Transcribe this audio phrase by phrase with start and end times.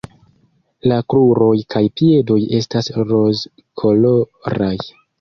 [0.91, 4.77] La kruroj kaj piedoj estas rozkoloraj.